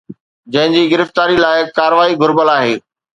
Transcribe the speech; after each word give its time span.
جنهن 0.53 0.71
جي 0.75 0.81
گرفتاري 0.93 1.37
لاءِ 1.43 1.59
ڪاروائي 1.75 2.17
گهربل 2.23 2.51
آهي 2.55 2.73